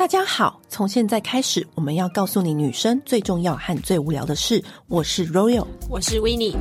[0.00, 4.64] 大家好，从现在开始，我们要告诉你女生最重要和最无聊的事。
[4.88, 6.56] 我是 Royal，我是 Winnie。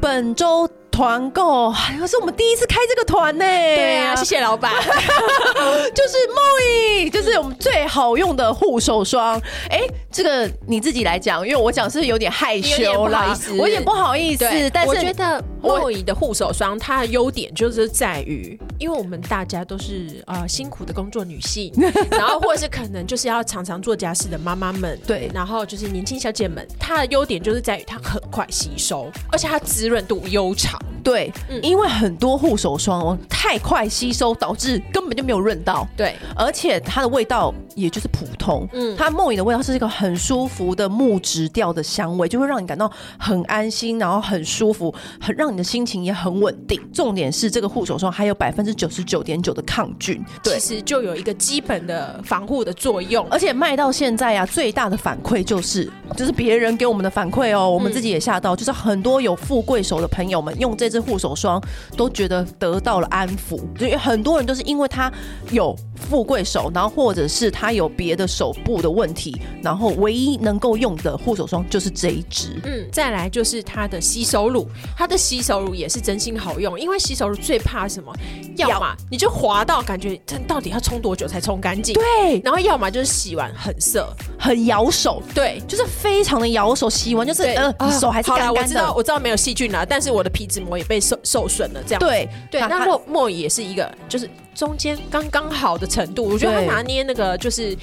[0.00, 0.70] 本周。
[0.92, 3.42] 团购，还有是我们第一次开这个团呢。
[3.42, 4.70] 对啊，谢谢老板。
[4.84, 9.40] 就是 Moi，就是我们最好用的护手霜。
[9.70, 14.44] 哎、欸，这个你自己来讲，因为我讲是有点害羞啦，我有点不好意思。
[14.72, 21.72] 但是我觉得 Moi 的护手霜它的优点就是在于，因为我们大家都是呃辛苦的工作女性，
[22.10, 30.80] 然后或者是可能就是要常常做家事的妈妈们，对，然后就是年轻小姐们，它的优点就是在于它很快吸收，而且它滋润度悠长。
[31.04, 35.86] 对，嗯、因为很多护手霜哦太快吸收，导致根本就没有润到。
[35.96, 38.68] 对，而且它的味道也就是普通。
[38.72, 46.80] 嗯，它 Moi 的味道是一个很舒服的木质调的香味，就会让你感到很安心，然后很舒服，很让你的心情也很稳定。
[46.92, 53.26] 重点是这个护手霜还有百分之九十九点九的抗菌，对，其实就有一个基本的防护的作用。
[53.30, 61.62] 而且卖到现在啊，最大的反馈就是，就是别人给我们的反馈哦，我们自己也吓到，嗯、就是很多有富贵手的朋友们用这支护手霜
[61.96, 65.12] 都觉得得到了安抚，因为很多人都是因为他
[65.50, 72.60] 有富贵手，然后或者是他有别的手部的问题，然后唯一能够用的护手霜就是这一支。
[72.64, 78.14] 嗯，再来就是它的洗手乳，它的洗手乳也是真心好用，因为洗手乳最怕什么？
[78.56, 81.94] 要么你就滑到感觉它到底要冲多久才冲干净？
[81.94, 88.60] 对，然后要么就是洗完很涩，很咬手，对，就是非常的咬手，洗完就是呃，手还是干干的。
[88.60, 91.98] 我知道，我知道没有细菌了，但是我的皮脂膜也被受受损了，这样。
[91.98, 97.76] 对对，那 Moi 也是一个，就是中间刚刚好的程度，我觉得他拿捏那个就是。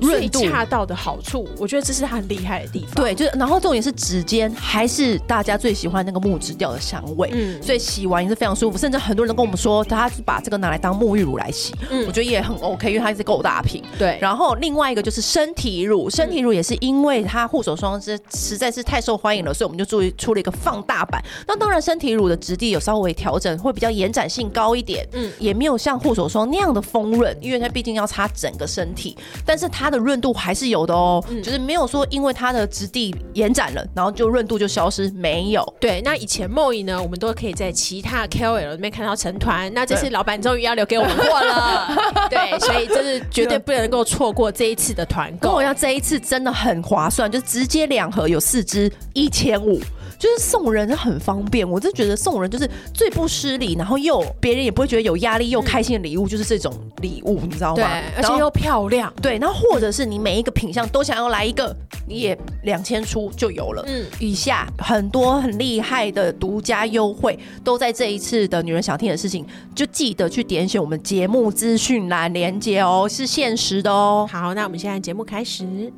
[0.00, 2.94] 最恰到的好处，我觉得这是他很厉害的地方。
[2.94, 8.78] 对，就是然后重点是指尖还是大家最喜欢那个木质调的香味，嗯，所以洗完也是非常舒服。
[8.78, 13.82] 甚至很多人都跟我们说，他是把这个拿来当沐浴乳来洗，嗯，我觉得也很 OK，因为它是够大瓶。
[13.98, 21.20] 对，然后另外一个就是身体乳，身体乳也是因为它护手霜是实在是太受欢迎了，所以我们就注意出了一个放大版。
[21.44, 29.14] 那当然，身体乳的质地有稍微调整，会比较延展性高一点，嗯，也没有像护手霜那样的丰润，因为它毕竟要擦整个身体，
[29.44, 35.74] 但是它的润度还是有的哦，嗯，就是没有说因为它的质地延展了，然后就润度就消失，没有。
[35.78, 41.94] 对，那以前 Moi 呢，我们都可以在其他 KOL 里面看到成团，那这次老板终于要留给我们货了，
[42.30, 45.52] 对，所以这是绝对不能够错过这一次的团购。
[45.52, 49.78] 我要这一次真的很划算，就直接两盒有四支，一千五。
[50.18, 57.76] 就是送人很方便，我真觉得送人就是最不失礼，然后又别人也不会觉得有压力，又开心的礼物，就是这种礼物，你知道吗？
[57.76, 57.84] 对，
[58.16, 59.12] 而且又漂亮。
[59.22, 61.74] 对，然后或者是你每一个品相都想要来一个，
[62.08, 63.84] 你也两千出就有了。
[63.86, 74.28] 嗯，以下很多很厉害的独家优惠都在这一次的女人想听的事情，就记得去点选我们节目资讯栏连接哦，是限时的哦。
[74.28, 75.92] 好，那我们现在节目开始。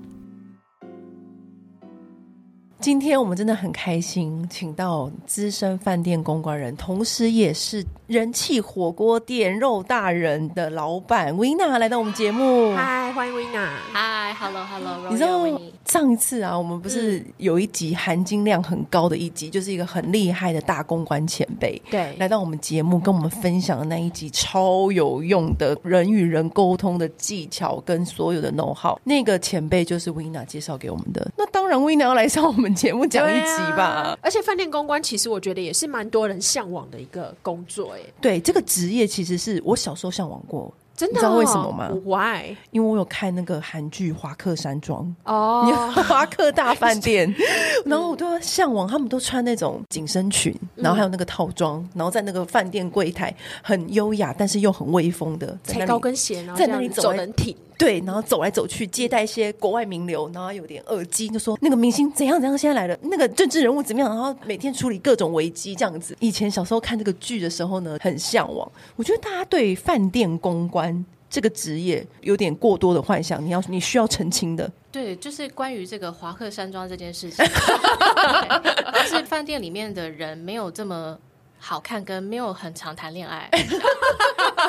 [2.81, 12.75] 今天我们真的很开心，请到资深饭店公关人，同时也是人气火锅店肉大人的老板 Wina 来到我们节目。
[12.75, 13.69] 嗨，欢迎 Wina。
[13.93, 15.11] Hi，Hello，Hello。
[15.11, 15.47] 你知道
[15.85, 28.99] 上一次啊，我们不是有一集含金量很高的一集，嗯、就是一个很厉害的大公关前辈，对，来到我们节目跟我们分享的那一集超有用的人与人沟通的技巧跟所有的 know how。
[29.05, 31.31] 那个前辈就是 Wina 介绍给我们的。
[31.37, 32.70] 那当然，Wina 要来上我们。
[32.75, 40.73] 节目讲一集吧，啊，而且饭店公关其实我觉得也是蛮多人向往的一个工作，哎，对，这个职业其实是我小时候向往过。
[40.97, 42.55] 真的，你知道为什么吗？Why？
[42.73, 47.35] 因为我有看那个韩剧《华客山庄》哦，华客大饭店，
[47.87, 66.15] 然后我都向往，他们都穿那种紧身裙，然后还有那个套装，然后在那个饭店柜台很优雅，但是又很威风的，踩高跟鞋，然后在那里走很挺，对，然后走来走去接待一些国外名流，然后有点耳机，就说那个明星怎样怎样，现在来了，那个政治人物怎么样，然后每天处理各种危机这样子。
[66.21, 68.71] 以前小时候看这个剧的时候呢，很向往。
[68.97, 71.05] 我觉得大家对饭店公关。
[71.31, 74.69] 这个职业有点过多的幻想，你要你需要澄清的。
[74.91, 77.45] 对，就是关于这个华客山庄这件事情，
[79.05, 81.17] 就是饭店里面的人没有这么
[81.63, 83.49] 好看，跟没有很常谈恋爱，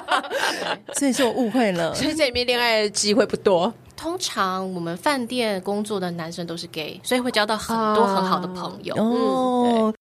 [0.94, 1.94] 所以是我误会了。
[1.96, 3.74] 所以这里面恋爱的机会不多。
[3.96, 8.94] 通常我们饭店工作的男生都是 gay，所以会交到很多很好的朋友。
[8.96, 9.94] 啊、哦。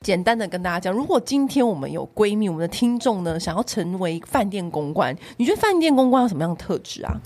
[0.00, 7.20] 简单的跟大家讲，如果今天我们有闺蜜，我们的听众呢，想要成为饭店公关，你觉得饭店公关有什么样的特质啊？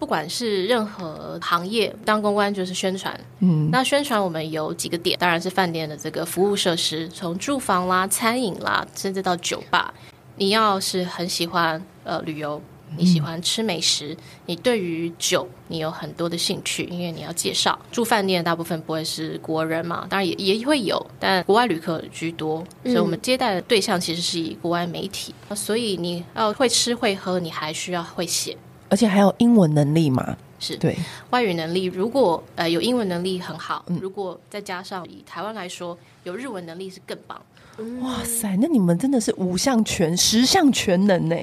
[0.00, 3.18] 不管是任何行业，当公关就是宣传。
[3.38, 9.94] 嗯，那宣传我们有几个点，当然是饭店的这个服务设施，从住房啦、餐饮啦，甚至到酒吧。
[10.36, 12.60] 你要是很喜欢呃旅游。
[12.96, 14.16] 你喜欢吃美食，
[14.46, 17.78] 你对于酒你有很多的兴趣，因为你要介绍。
[17.92, 25.32] 住饭店大部分不会是国人嘛，当然也也会有，但国外旅客居多，所以我们接待的对象其实是以国外媒体。
[25.50, 28.56] 嗯、所以你要会吃会喝，你还需要会写，
[28.90, 30.36] 而且还有英文能力嘛？
[30.58, 30.94] 是对
[31.30, 31.84] 外语能力。
[31.84, 37.40] 如果呃有英文能力很好，如果再加上以台湾来说，有日文能力是更棒。
[37.78, 41.36] 嗯、哇塞，那你们真的是五项全十项全能呢？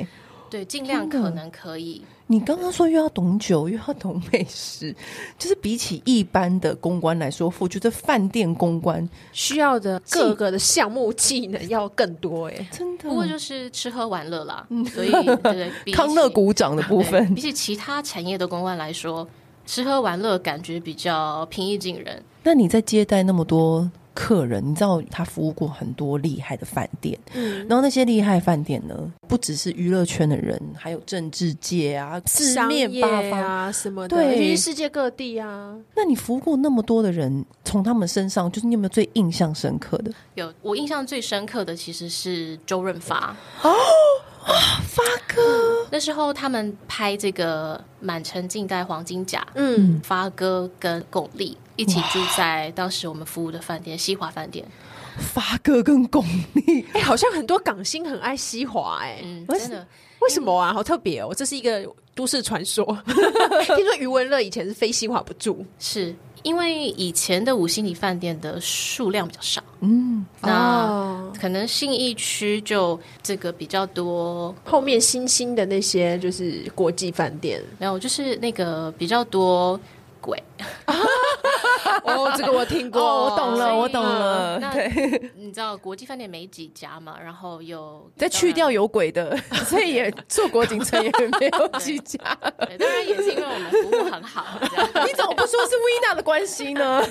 [0.51, 2.03] 对，尽量可能可以。
[2.29, 4.93] 你刚刚说又要懂酒，又要懂美食，
[5.39, 13.09] 就是比起一般的公关来说，我觉得饭店公关需要的各个的项目技能要更多哎，真的。
[13.09, 19.27] 不过就是吃喝玩乐啦，嗯、所以对，对康乐鼓掌的部分，比起其他产业的公关来说，
[19.65, 22.21] 吃喝玩乐感觉比较平易近人。
[22.43, 33.39] 那你在接待那么多客人，你知道他服务过很多厉害的饭店，嗯，然后那些厉害饭店呢，不只是娱乐圈的人，还有政治界啊、四面八方。
[33.39, 35.77] 啊什么的，对，世界各地啊。
[35.95, 40.11] 那你服务过那么多的人，从他们身上，就是你有没有最印象深刻的？
[40.33, 43.35] 有，我印象最深刻的其实是周润发。
[43.61, 43.71] 哦。
[44.47, 54.65] 啊，发哥、嗯，那时候他们拍这个《满城尽带黄金甲》，嗯，发哥跟巩俐一起住在当时我们服务的饭店——西华饭店。
[55.17, 59.87] 发哥跟巩俐，哎、欸，好像很多港星很爱西华，哎，嗯，真的，
[60.19, 60.73] 为什么啊？
[60.73, 61.83] 好特别哦，这是一个
[62.13, 62.85] 都市传说。
[63.65, 66.13] 听说余文乐以前是非西华不住，是。
[66.43, 79.77] 因为以前的五星级饭店的数量比较少，嗯，那可能信义区就这个比较多，后面新兴的那些就是国际饭店，没有，就是那个比较多
[80.21, 80.41] 鬼。
[82.03, 84.59] 哦，这个我听过，哦、我懂了，我懂了。
[84.71, 87.15] 对，你知道国际饭店没几家嘛？
[87.21, 92.19] 然后有再去掉有鬼的， 所以也做国景城也没有几家。
[92.67, 94.45] 对，当然也是因为我们服务很好。
[95.05, 97.03] 你怎么不说是薇娜的关系呢？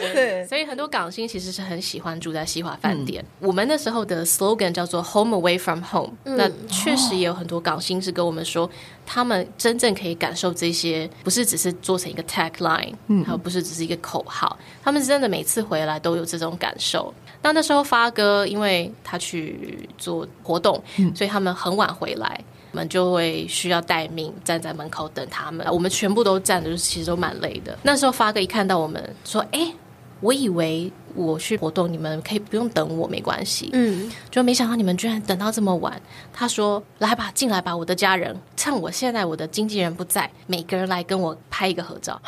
[0.00, 3.22] 对，对，所以很多港星其实是很喜欢住在西华饭店。
[3.40, 6.12] 嗯、我们那时候的 slogan 叫做 “Home Away from Home”。
[6.24, 8.68] 嗯、那确实也有很多港星是跟我们说，
[9.06, 17.12] 他们真正可以感受这些，不是只是做成一个 tagline，嗯，还有不是只是一个口号，他们真的每次回来都有这种感受。
[17.42, 22.40] 那那时候发哥因为他去做活动，嗯、所以他们很晚回来，
[22.70, 25.66] 我们就会需要待命站在门口等他们。
[25.70, 27.76] 我们全部都站着，其实都蛮累的。
[27.82, 29.74] 那时候发哥一看到我们说：“哎、欸。”
[30.22, 33.68] 我以为我去活动，你们可以不用等我，没关系。
[33.72, 36.00] 嗯，就没想到你们居然等到这么晚。
[36.32, 42.18] 他说：“来吧，进来吧，我的家人，趁我现在我的经纪人不在，每个人来跟我拍一个合照。”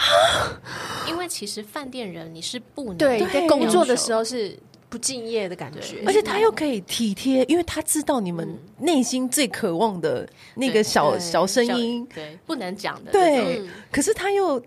[1.08, 4.58] 因为其实饭店人你是不能对在工作的时候是
[4.88, 13.62] 不敬业的感觉，而且他又可以体贴，因为他知道你们内心最渴望的那个小小声音，对，不能讲的，对。
[13.93, 14.61] 可是他又。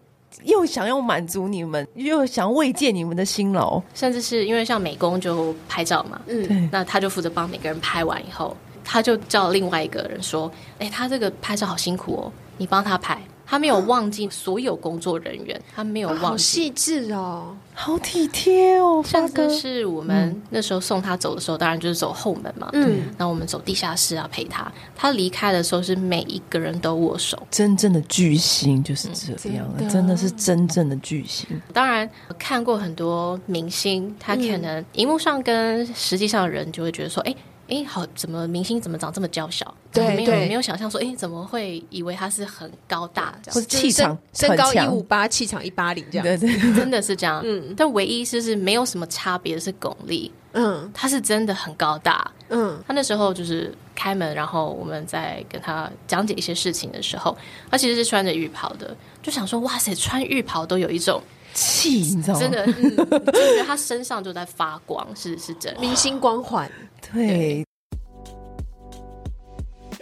[0.44, 19.02] 又想要满足你们，又想要慰藉你们的辛劳，甚至是因为像美工就拍照嘛，嗯，对，那他就负责帮每个人拍完以后，他就叫另外一个人说：“哎、欸，他这个拍照好辛苦哦，你帮他拍。”他没有忘记所有工作人员，他没有忘记，细致哦，好体贴哦。
[19.06, 24.70] 上次是我们那时候送他走的时候，当然就是走后门嘛，嗯，然后我们走地下室啊陪他。
[24.96, 31.48] 他离开的时候是每一个人都握手，真正的巨星就是这样，真的是真正的巨星。
[31.72, 37.34] 当然看过很多明星，他可能荧幕上跟实际上的人就会觉得说，哎。
[37.68, 39.74] 哎，好，怎么明星怎么长这么娇小？
[39.92, 46.24] 对，没有没有想象说，哎，怎么会以为他是很高大，或者气场身高一五八，气场一八零这样？
[46.24, 47.42] 对对， 真的是这样。
[47.44, 50.32] 嗯，但唯一就是没有什么差别的是巩俐。
[50.54, 52.32] 嗯，他是真的很高大。
[52.50, 57.38] 嗯，他那时候就是开门，然后我们在跟他讲解一些事情的时候，
[57.70, 61.22] 他其实是穿着浴袍的，就想说，哇塞，穿浴袍都有一种
[61.54, 62.40] 气，你知道吗？
[62.40, 66.70] 真的，嗯，就觉得他身上就在发光，是是真的，明星光环。
[67.12, 67.66] 对，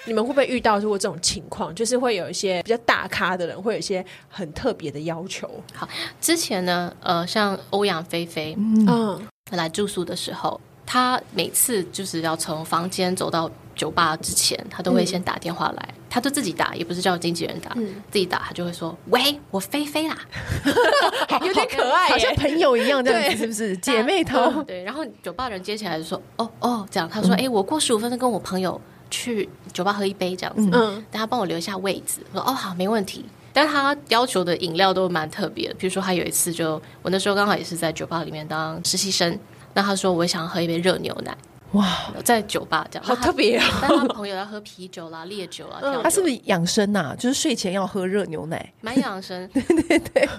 [0.06, 5.50] 你们会不会遇到如果这种情况，就是会有一些比较大咖的人，会有一些很特别的要求？
[5.74, 5.88] 好，
[6.20, 9.22] 之前呢，呃，像欧阳菲菲，嗯，
[9.52, 15.90] 来住宿的时候，他每次就是要从房间走到酒吧之前，他都会先打电话来。
[15.90, 20.18] 嗯他就自己打，也不是叫经纪人打，嗯、自己打，他就会说：“喂，我菲菲啦，
[21.46, 23.76] 有点可爱，好像朋友一样这样子，是不是？
[23.76, 28.80] 姐妹淘。”对，然后酒吧人接起来就说：“哦哦，这样。”他说：“哎、嗯欸，我过十五分钟跟我朋友
[29.12, 33.26] 去酒吧喝一杯这样子，嗯，大家帮我留下位置，我说哦好，没问题。
[33.52, 39.38] 但是他要求的饮料都蛮特别的，比如说他有一次就我那时候刚好也是在酒吧里面当实习生，
[39.74, 41.38] 那他说我想喝一杯热牛奶。
[41.76, 43.66] 哇，在酒吧这样好特别啊！
[43.82, 47.16] 但他朋友要喝啤酒啦、 烈酒啦，他是不是养生呐、啊？
[47.20, 49.48] 就是睡前要喝热牛奶，蛮养生。
[49.54, 50.30] 对对对。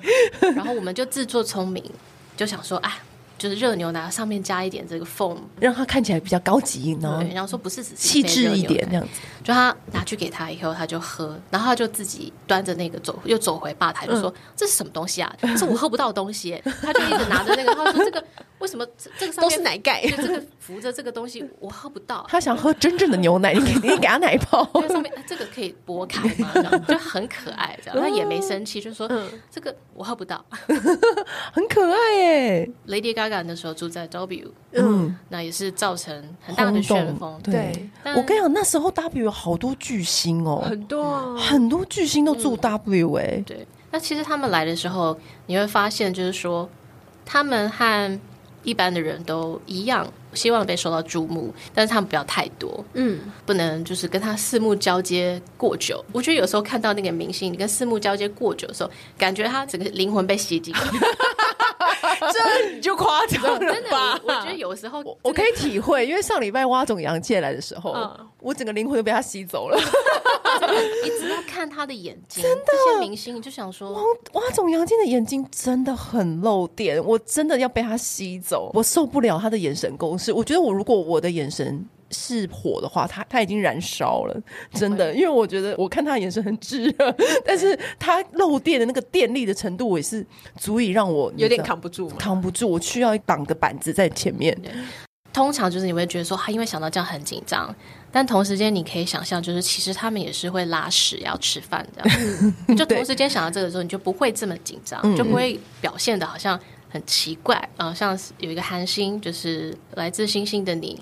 [0.54, 1.84] 然后我们就自作聪明，
[2.36, 2.92] 就想说，哎，
[3.38, 7.24] 就是热牛奶上面加一点这个 foam，让它看起来比较高级呢。
[7.32, 9.20] 然后说不是只是细致一点这样子。
[9.44, 15.32] 就他拿去给他以后，他就喝，然后他就自己端着那个走，又走回吧台，就说、嗯、这是什么东西啊？
[15.40, 16.60] 这是我喝不到的东西。
[16.82, 18.24] 他就一直拿着那个，他说这个。
[18.58, 18.86] 为什么
[19.18, 20.00] 这个上面都是奶盖？
[20.08, 22.24] 就这个扶着这个东西我喝不到。
[22.26, 24.64] 他想喝真正的牛奶，你给你给他奶泡。
[24.88, 26.50] 上面这个可以剥开吗？
[26.54, 29.06] 这样就很可爱，这样他也没生气，就说
[29.50, 30.42] 这个我喝不到，
[31.52, 32.70] 很可爱耶。
[32.88, 37.40] Lady Gaga 那时候住在 W，嗯，那也是造成很大的旋风。
[37.42, 43.42] 对，我跟你讲，那时候 W 有好多巨星哦，很多很多巨星都住 W 哎。
[43.46, 46.68] 对，那其实他们来的时候，你会发现就是说
[47.24, 48.20] 他们和
[48.62, 56.04] 一般的人都一样，希望被受到注目，但是他们不要太多，嗯，不能就是跟他四目交接过久。
[56.12, 60.80] 我觉得有时候看到那个明星，你跟四目交接过久的时候，感觉他整个灵魂被吸进去。
[62.32, 63.72] 这你就夸张了吧？
[63.72, 69.78] 真的，我觉得有时候我，我可以体会，因为上礼拜挖总杨介来的时候，嗯、我整个灵魂都被他吸走了。
[71.04, 80.32] 一直要看他的眼睛，真的，这些明星你就想说，蛙蛙总杨介的眼睛真的很漏电，我真的要被他吸走，我受不了他的眼神攻势。
[80.32, 81.86] 我觉得我如果我的眼神。
[82.10, 84.40] 是火的话，它它已经燃烧了，
[84.72, 90.24] 真的，因为我觉得我看他的眼神很炙热，但是他漏电的那个电力的程度，也是
[90.56, 94.56] 足以让我有点扛不住，扛不住，我需要一挡个板子在前面。
[95.32, 97.74] 通常就是你会觉得说，他因为想到这样很紧张，
[98.10, 106.58] 但同时间你可以想象，就是其实他们也是会拉屎要吃饭这样， 就同时间想到这个时候，你就不会这么紧张，就不会表现的好像。
[106.88, 110.98] 很奇怪啊、呃，像有一个韩星，就是来自星星的你，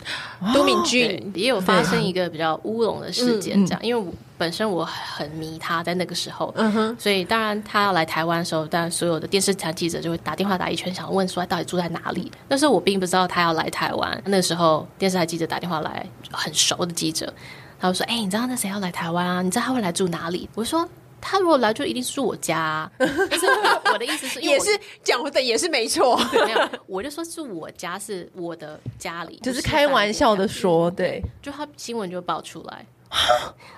[0.52, 3.80] 都敏俊也有发生一个比较乌龙的事件，这样。
[3.82, 12.32] 因为我本身我很迷他，在那个时候，嗯哼，所以当然他要来台湾的时候，当然所有的电视台记者就会打电话打一圈，想问说他到底住在哪里。
[12.48, 14.22] 但是我并不知道他要来台湾。
[14.26, 17.32] 那时候电视台记者打电话来，很熟的记者，
[17.78, 19.42] 他就说：“哎、欸，你知道那谁要来台湾啊？
[19.42, 20.88] 你知道他会来住哪里？”我说。
[21.26, 22.92] 他如果来，就一定是住我家，啊。
[23.00, 23.46] 是
[23.92, 26.20] 我的意思是，也是讲的也是没错。
[26.32, 31.22] 没有，我就说是我家，是我的家里，就是开玩笑的说，对。
[31.40, 32.86] 就他新闻就爆出来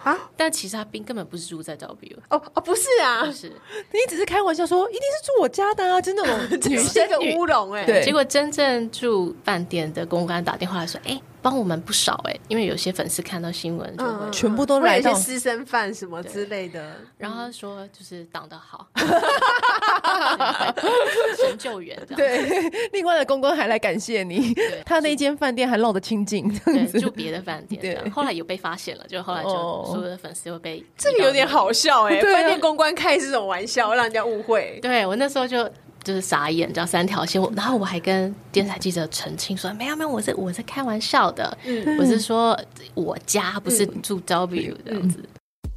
[0.03, 2.19] 啊，但其实他并根本不是住在 W。
[2.31, 3.49] 哦哦，不是啊，不是，
[3.93, 7.85] 你只是开玩笑说，一定是住我家的啊，就那种女生的 乌龙哎。
[7.85, 11.21] 对，结果真正住饭店的公关打电话来说，哎。
[11.43, 18.89] 帮我们不少哎、欸，因为有些粉丝看到新闻就会、嗯、全部都来到私生饭什么之类的，然后他说就是挡得好，
[21.37, 22.17] 神救援这样。
[22.17, 24.53] 对，另外的公关还来感谢你，
[24.85, 26.53] 他那间饭店还落得清净，
[27.01, 27.81] 住别的饭店。
[27.81, 34.79] 对，后来有被发现了，就后来就所有的粉丝又被这个有点好笑哎、欸，饭店公关开这种玩笑，让人家误会。
[34.83, 35.71] 对我那时候就。
[36.07, 37.43] 就是傻眼，叫三条线。
[37.57, 42.57] 然后我还跟电视台记者澄清说：“没有没有，我是我是开玩笑的，嗯、我是说
[42.95, 45.19] 我家不是住 W 这样子。
[45.65, 45.71] 嗯”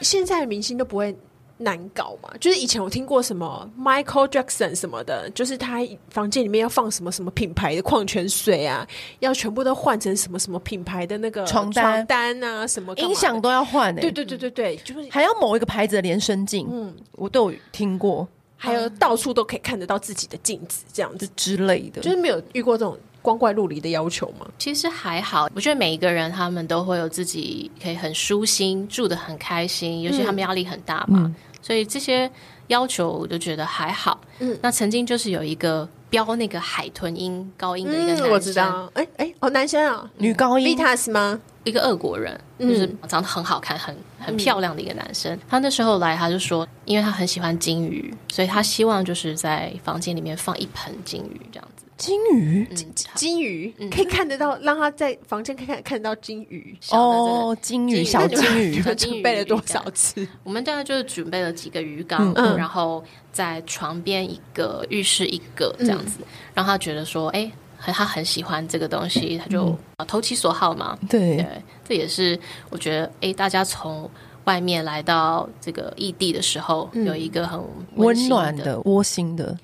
[0.00, 1.12] 现在的明星都不会。
[1.58, 2.30] 难搞嘛？
[2.40, 8.86] 就是以前我听过什么 Michael Jackson 什么的，就是他房间里面要放什么什么品牌的矿泉水啊，
[9.18, 14.00] 要全部都换成什么什么品牌的那个床单床单啊，什么音响都要换诶、欸。
[14.00, 24.46] 对对对对对，就是还要某一个牌子的连身镜，嗯，我都有听过，还有到处都可以看得到自己的镜子这样子之类的，就是没有遇过这种光怪陆离的要求吗？
[24.58, 31.24] 其实还好，我觉得每一个人他们都会有自己可以很舒心住得很开心，尤其他们压力很大嘛。
[31.24, 31.34] 嗯
[31.68, 32.30] 所以这些
[32.68, 34.18] 要求我就觉得还好。
[34.38, 38.90] 嗯，那曾经就是有一个飙那个海豚音高音的一个男生，嗯、我知道。
[38.94, 41.38] 哎、欸、哎、欸，哦，男生啊，女高音，Vitas 吗？
[41.64, 45.30] 一个俄国人，就是长得很好看、很很漂亮的一个男生。
[45.34, 51.77] 嗯、他那时候来，他就说，因为他很喜欢金鱼，所以他希望就是在房间里面放一盆金鱼这样子。
[51.98, 56.74] 金鱼，金、金鱼、嗯、可以看得到，让他在房间看看看得到金鱼。
[56.92, 60.26] 哦，金鱼，小金鱼， 他准备了多少次？
[60.44, 66.20] 我们大概就是准备了几个鱼缸，嗯、然后在床边一个，浴室一个这样子，
[66.54, 67.40] 让、嗯、他觉得说，哎、
[67.84, 69.76] 欸，他很喜欢这个东西，他就
[70.06, 70.96] 投其所好嘛。
[71.10, 71.46] 对，对，
[71.88, 72.38] 这也是
[72.70, 74.08] 我觉得，哎、欸，大家从
[74.44, 77.60] 外面来到这个异地的时候，嗯、有一个很
[77.96, 79.58] 温暖的、窝心的。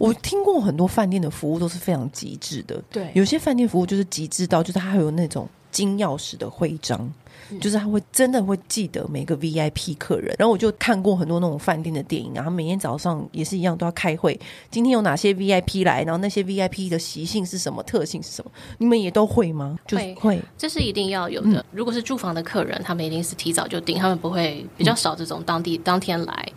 [0.00, 7.12] 我听过很多饭店的服务都是非常极致的，对，有些饭店服务就是极致到，就是它还有那种金钥匙的徽章。
[7.60, 14.38] 就是他会真的会记得每个 VIP 客人，然后我就看过很多那种饭店的电影，然后每天早上也是一样都要开会，
[14.70, 19.76] 今天有哪些 VIP 来，然后那些 VIP 的习性是什么，特性是什么，你们也都会吗？
[19.88, 21.64] 会会，这是一定要有的。
[21.72, 26.48] 如果是住房的客人，他们一定是提早就订，他们不会比较少这种当地当天来。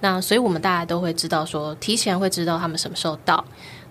[0.00, 3.42] 那所以我们大家都会知道说，提前会知道他们什么时候到。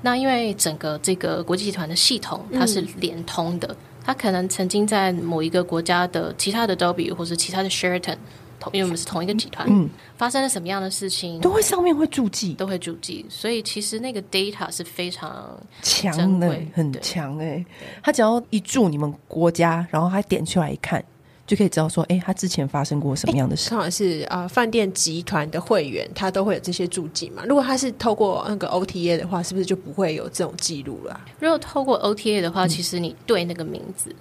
[0.03, 3.75] 那因为整个这个国际集团的系统它是联通的。
[4.03, 8.17] 他可能曾经在某一个国家的其他的 W 或是其他的 Sheraton，
[8.59, 17.65] 同因为我们是同一个集团，嗯，发生了什么样的事情，都会上面会注记，都会注记，所以其实那个 data 是非常强的，很强哎、欸。
[18.03, 21.03] 他只要一注你们国家，然后他点出来一看。
[21.51, 23.71] 就可以知道说，哎、欸，他之前发生过什么样的事？
[23.71, 27.43] 正好是啊，饭店集团的会员，他都会有这些注记嘛。
[27.45, 31.19] 如果他是透过那个 OTA 的话，是不是就不会有这种记录了？
[31.41, 34.15] 如果透过 OTA 的话，其实你对那个名字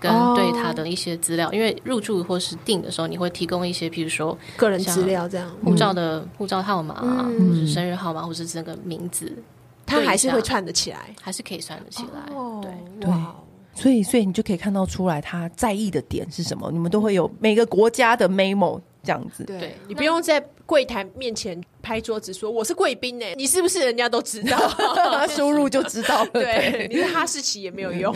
[0.00, 9.32] 跟对他的一些资料，哦、因为入住或是订的时候，你会提供一些，譬如说个人资料，这样护照的护照号码、嗯，或是生日号码，或是这个名字，
[9.86, 12.34] 他还是会串得起来，还是可以算得起来。
[12.34, 13.08] 哦、对对。
[13.08, 13.36] 哇
[13.74, 16.70] 所以，所以你就可以看到出来他在意的点是什么。
[16.72, 19.44] 你们都会有每个国家的 memo 这样子。
[19.44, 24.58] 对，你不用在柜台面前拍桌子说我是贵宾呢，你是不是人家都知道？
[25.28, 26.30] 输入就知道了。
[26.32, 28.14] 对，你是哈士奇也没有用。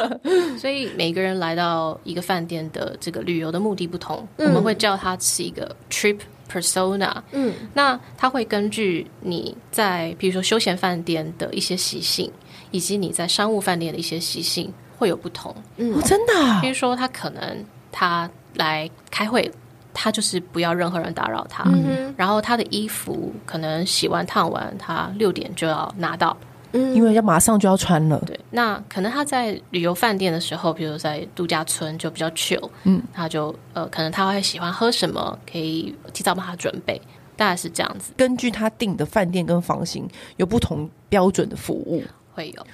[0.58, 6.18] 所以每个人来到一个饭店的这个旅游的目的不同，嗯、我们会叫它是一个 trip
[6.50, 7.14] persona。
[7.32, 12.30] 嗯，那他会根据你在比如说休闲饭店的一些习性，
[12.70, 14.72] 以及你在商务饭店的一些习性。
[14.96, 16.32] 会有不同，嗯，真的。
[16.60, 19.50] 比如说，他可能他来开会，
[19.92, 21.64] 他就是不要任何人打扰他。
[21.66, 26.36] 嗯，然后他的衣服可能洗完烫完，他六点就要拿到，
[26.72, 28.20] 嗯，因为要马上就要穿了。
[28.26, 37.00] 对，那可能他在旅游饭店的时候，比如在度假村就比较 chill，嗯，他就呃，可能他会喜欢喝什么，可以提早帮他准备，
[37.36, 38.12] 大概是这样子。
[38.16, 42.02] 根据他订的饭店跟房型，有不同标准的服务，
[42.32, 42.66] 会有。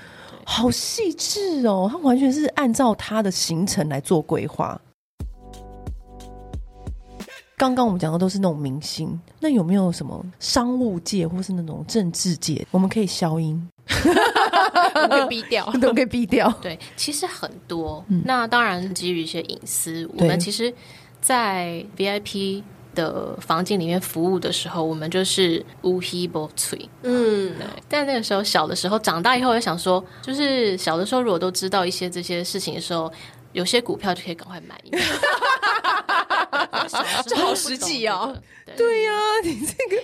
[0.52, 4.78] 好细致哦，他完全是按照他的行程来做规划。
[7.56, 12.66] 刚刚我们讲的都是那种明星，那有没有什么商务界或是那种政治界？
[12.72, 13.64] 我们可以消音，
[14.94, 16.52] 我们可以逼掉， 都可以逼掉。
[16.60, 18.04] 对，其实很多。
[18.08, 20.74] 嗯、那当然基于一些隐私，我们其实，
[21.20, 22.64] 在 VIP。
[22.94, 27.66] 的房间里面服务的时候，我们就是乌黑不翠，嗯，对。
[27.88, 33.12] 但那个时候小的时候，长大以后，我就想说，就是小的时候，如果都知道一些这些事情的时候，
[33.52, 35.00] 有些股票就可以赶快买一买。
[37.26, 38.36] 这好实际哦。
[38.80, 40.02] 对呀、啊，你这个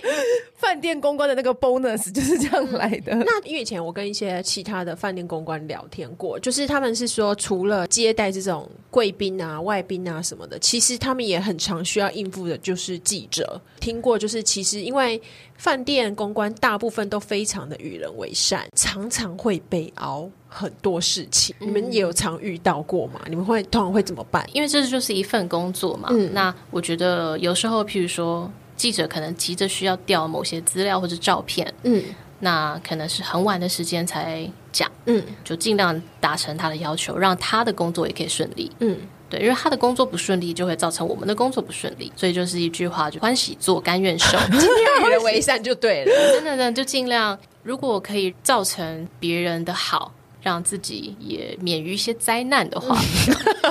[0.55, 3.15] 饭店公关的那个 bonus 就是这样来的。
[3.15, 13.59] 那因为以前我跟一些其他的饭店公关聊天过，就是他们是说，除了接待这种贵宾啊、外宾啊什么的，其实他们也很常需要应付的，就是记者。
[13.79, 15.21] 听过，就是其实因为
[15.55, 21.55] 饭店公关大部分都非常的与人为善，常常会被熬很多事情。
[21.59, 23.21] 你们也有常遇到过吗？
[23.27, 24.47] 你们会通常会怎么办？
[24.53, 26.09] 因为这就是一份工作嘛。
[26.11, 28.51] 嗯，那我觉得有时候，譬如说。
[28.77, 32.01] 记者可能急着需要调某些资料或者照片，嗯，
[32.39, 38.97] 那可能是很晚的时间才讲，嗯，就尽量达成他的要求，让他的工作也可以顺利，嗯，
[39.29, 50.13] 对，因为他的工作不顺利，就会造成我们的工作不顺利，所以就是一句话，就欢喜做，甘愿受，尽量与人为善就对了， 真的，真的就尽量，如果可以造成别人的好。
[50.47, 52.97] 让自己也免于一些灾难的话，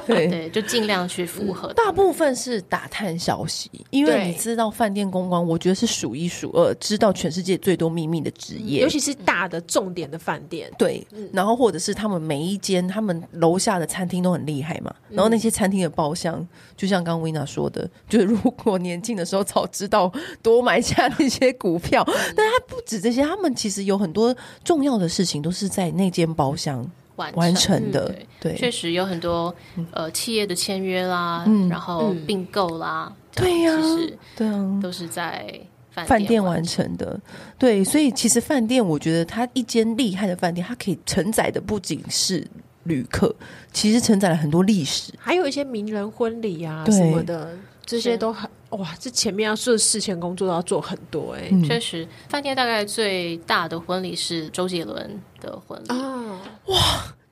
[0.07, 1.73] 对 对，就尽量去符合。
[1.73, 10.71] 大部分是打探消息，因为你知道饭店公关，我觉得是数一数二知道全世界最多秘密的职业，尤其是大的重点的饭店。
[10.77, 14.95] 对，然后或者是他们每一间，他们楼下的餐厅都很厉害嘛。
[15.09, 20.13] 然后那些餐厅的包厢，就像刚刚 Weena 说的，就是如果年轻的时候早知道
[20.43, 22.05] 多买下那些股票，
[22.37, 26.66] 但他不止这些，他们其实有很多重要的事情都是在那间包厢。
[27.17, 29.55] 完成，完成的，对，确实有很多
[29.93, 33.73] 呃企业的签约啦，嗯、然后并购啦，对呀，
[34.37, 35.61] 对啊，都是在
[36.07, 36.97] 饭店完成。
[36.97, 37.19] 的。
[37.59, 42.47] 对，所以其实饭店，我觉得它一间厉害的饭店，它可以承载的不仅是
[42.85, 43.35] 旅客，
[43.73, 51.49] 其实承载了很多历史，还有一些名人婚礼啊什么的，这些都很哇，这前面要做事前工作都要做很多哎、欸。
[51.53, 56.77] 嗯、确实，饭店大概最大的婚礼是周杰伦的婚礼啊，哇。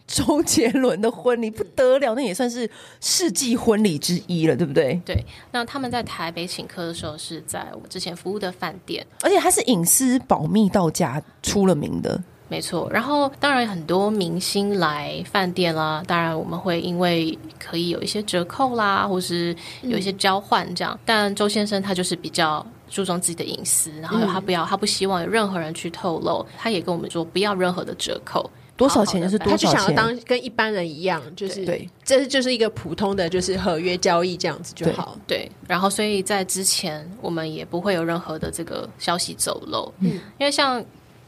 [0.06, 5.00] 周杰伦的婚礼不得了，那也算是世纪婚礼之一了，对不对？
[5.04, 5.24] 对。
[5.50, 12.22] 那他们在台北请客的时候，是在我之前服务的饭店，而且他是隐私保密到家出了名的。
[12.54, 12.88] 没错。
[12.92, 20.94] 然后当然很多明星来饭店啦，当然我们会因为可以有一些折扣啦，或是有一些交换这样。
[20.94, 26.46] 嗯、但周先生他就是比较注重自己的隐私，然后他不要，他不希望有任何人去透露。
[26.56, 28.48] 他也跟我们说不要任何的折扣。
[28.76, 35.16] 多少钱就是多少钱，他就想要当跟一般人一样，就是对，这是就是一个普通的就是合约交易这样子就好。
[35.26, 40.84] 对，对，然后所以在之前我们也不会有任何的这个消息走漏，嗯，因为像。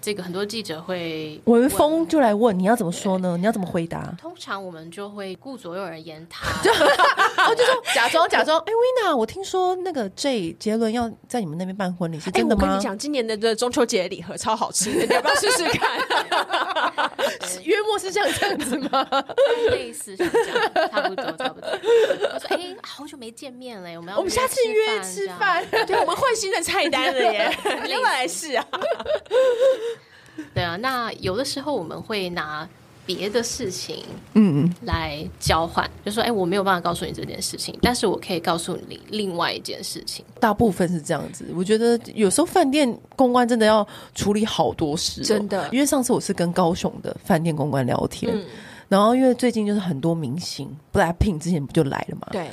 [0.06, 3.36] 这个很多记者会闻风就来问，你要怎么说呢？
[3.36, 4.14] 你要怎么回答？
[4.16, 6.46] 通常我们就会顾左右而言他，
[7.50, 8.56] 我就说假 装假装。
[8.60, 12.62] 哎，Wina，我听说那个 J 杰伦要在你们那边办婚礼，是真的吗？
[12.62, 15.90] 我跟你讲，今年的这中秋节礼盒超好吃，你要不要试试看？
[17.64, 19.06] 约莫是像这样子吗？
[19.70, 21.68] 类似是这样，差不多差不多。
[21.70, 28.66] 我说哎，好久没见面了，我们要我们下次约吃饭，对，我们换新的菜单了耶， 你要不要来试啊？
[30.54, 32.68] 对啊，那有的时候我们会拿
[33.06, 40.24] 别的事情，嗯，来交换，就说，哎，我没有办法告诉你这件事情，但是我可以告诉你另外一件事情。
[40.40, 45.68] 大部分是这样子，我觉得有时候饭店公关真的要处理好多事，真的。
[45.72, 48.44] 因为上次我是跟高雄的饭店公关聊天，嗯，
[48.88, 52.48] 然后因为最近就是很多明星，BLACKPINK 之前不就来了嘛，对。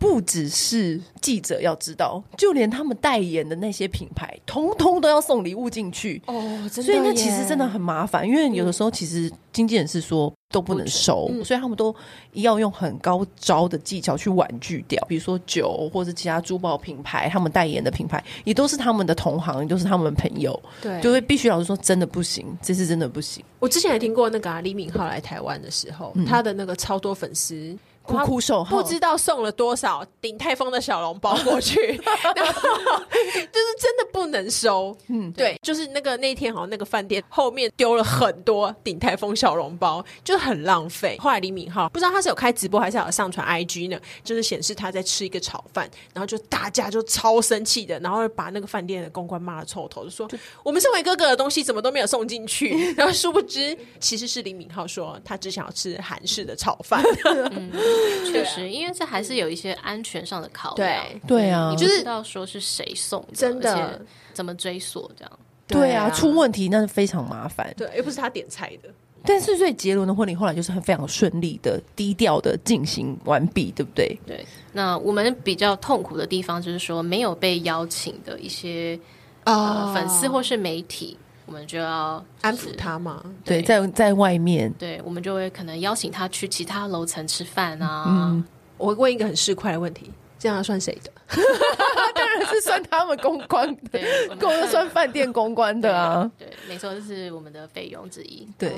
[0.00, 6.34] 不只是记者要知道，就连他们代言的那些品牌，通通都要送礼物进去哦。
[6.72, 11.94] 真的，所以那其实真的很麻烦，因为有的时候其实经纪人是说都不能收，嗯、所以他们都
[12.32, 15.04] 要用很高招的技巧去婉拒掉。
[15.06, 23.44] 比如说酒或者其他珠宝品牌，他们代言的品牌也都是他们的同行，也都是他们的朋友，对，就会必须老实说，真的不行，这次真的不行。
[23.58, 27.76] 我之前也听过那个、啊、李敏镐来台湾的时候，嗯、他的那个超多粉丝。
[28.02, 31.78] 苦苦守候，不知道送了多少顶泰丰的小笼包过去，
[32.34, 32.68] 然后
[33.12, 34.96] 就是真的不能收。
[35.08, 41.16] 嗯，对，就是那个那天好像那个饭店后面丢了很多顶泰丰小笼包，就很浪费。
[41.20, 50.28] 后来李敏镐不知道他是有开直播还是有上传 IG 呢，就是显示他在吃一个炒饭，然后就大家就超生气的，然后把那个饭店的公关骂了臭头，就说
[50.64, 57.04] 我们身为哥哥的东西怎么都没有送进去， 然后殊不知其实是李敏镐说他只想要吃韩式的炒饭。
[57.52, 57.70] 嗯
[58.26, 61.04] 确实，因为这还是有一些安全上的考量。
[61.14, 64.00] 对对啊，你不知道说是谁送的，真的
[64.32, 65.38] 怎么追索这样？
[65.66, 67.72] 对啊，出问题那是非常麻烦。
[67.76, 68.88] 对，又不是他点菜的。
[69.22, 74.18] 但是，所以杰伦的婚礼后来就是很非常顺利的、低调的进行完毕，对不对？
[74.26, 74.44] 对。
[74.72, 78.98] 那我们比较痛苦的地方就是说，没有被邀请的一些
[79.44, 81.18] 呃粉丝或是媒体。
[81.50, 88.04] 我们就要安抚他嘛，对，在在外面，对，我们就会可能邀请他去其他楼层吃饭啊。
[88.06, 88.44] 嗯，
[88.78, 91.10] 我会问一个很市侩的问题，这样算谁的？
[92.14, 96.30] 当然是算他们公关的，对，公算饭店公关的啊。
[96.38, 98.46] 对，没错，这是我们的费用之一。
[98.56, 98.72] 对，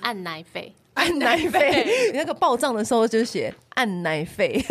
[0.00, 4.64] 按奶费，按奶费， 你那个报账的时候就写按奶费。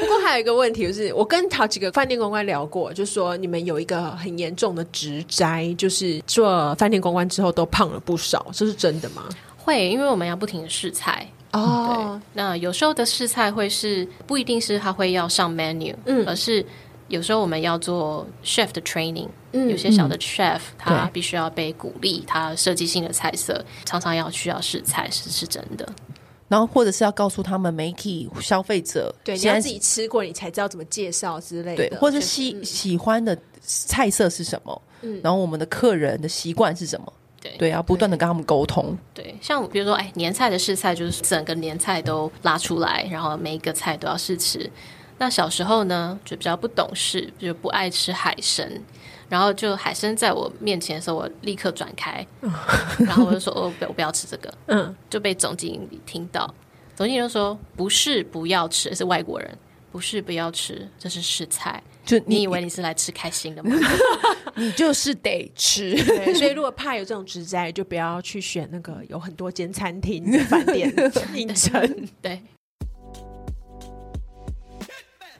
[0.00, 9.28] 不过还有一个问题，就是我跟好几个饭店公关聊过，就是说你们有一个很严重的职灾，就是做饭店公关之后都胖了不少，这是真的吗？
[9.58, 12.18] 会，因为我们要不停的试菜哦。
[12.18, 16.64] 对，那有时候的试菜会是不一定是他会要上 menu，嗯，而是
[17.08, 25.86] 有时候我们要做 chef 的 training，嗯，有些小的 chef 他必须要被鼓励，他设计性的菜色常常要需要试菜，是是真的。
[26.52, 31.88] 然后，或者是要告诉他们媒体消费者，对，你要自己吃过，你才知道怎么介绍之类的。
[31.88, 34.82] 对，或者喜、嗯、喜欢的菜色是什么？
[35.00, 37.10] 嗯，然后我们的客人的习惯是什么？
[37.40, 38.94] 对，对，要不断的跟他们沟通。
[39.14, 44.70] 对，像比如说，哎，年菜的试菜就是整个年菜都拉出来，然后每一个菜都要试吃。
[45.16, 48.70] 那小时候呢，就比较不懂事，就不爱吃海参。
[49.32, 52.26] 然后就海参在我面前的时候，我立刻转开，
[53.00, 56.54] 然后我就说：“哦，不，我不要吃这个。”嗯，就被总经理听到，
[56.94, 59.56] 总经理就说：“不是不要吃，是外国人，
[59.90, 61.82] 不是不要吃，这是试菜。
[62.04, 63.74] 就你，你以为你是来吃开心的吗？
[64.54, 65.96] 你就是得吃。
[66.34, 70.92] 所以如果怕有这种职灾，就不要去选那个有很多间餐厅、饭店
[71.34, 72.06] 应征。
[72.20, 72.42] 对。”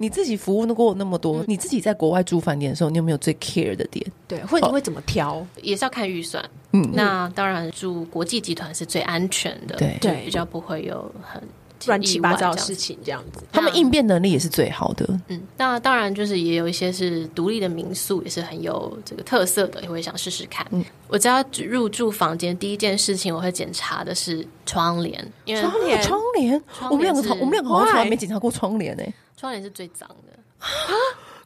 [0.03, 4.05] 你自己服务过那么多，嗯、你自己在国外住饭店的时候，你有没有最 care 的点？
[4.27, 5.37] 对，或者你会怎么挑？
[5.37, 6.45] 哦、也是要看预算。
[6.73, 11.41] 嗯，那当然住国际集团是最安全的，对，比较不会有很
[11.87, 13.45] 乱七八糟的事情这样子。
[13.53, 15.07] 他们应变能力也是最好的。
[15.29, 20.67] 嗯，那当然就是也有一些是独立的民宿，也是很有这个特色的，也会想试试看。
[20.71, 29.15] 嗯，我只要入住房间，第一件事情我会检查的是窗帘，因为窗帘，窗帘，我们两个，我们两个好像从来没检查过窗帘诶。
[29.43, 30.71] 窗帘是最脏的啊！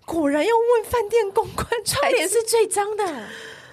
[0.05, 3.03] 果然要问饭店公关，窗帘是最脏的。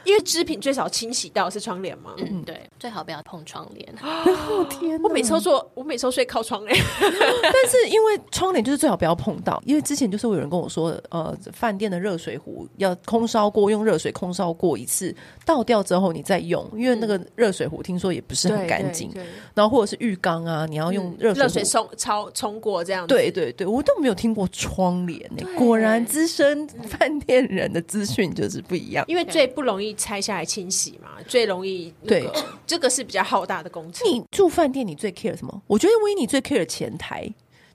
[0.04, 2.14] 因为织品最少清洗到是窗帘嘛？
[2.18, 3.96] 嗯，对，最好不要碰窗帘。
[4.02, 5.02] 哦天！
[5.02, 6.76] 我每次都坐，我每次都睡靠窗帘。
[7.00, 19.10] 但是因为窗帘就是最好不要碰到，因为之前就是我有人跟我说，呃，饭店的热水壶要空烧过，用热水空烧过一次，倒掉之后你再用，因为那个热水壶听说也不是很干净。
[19.54, 23.14] 然后或者是浴缸啊，你要用热水热水冲冲冲过这样子。
[23.14, 25.48] 对对对，我都没有听过窗帘呢。
[25.58, 29.93] 果然资深饭店人的资讯就是不一样，因为最不容易。
[29.94, 32.30] 拆下来清洗嘛，最容易、那个。
[32.30, 34.08] 对，这个是比较浩大的工程。
[34.10, 35.62] 你住饭店，你最 care 什么？
[35.68, 37.28] 我觉得威尼最 care 前台，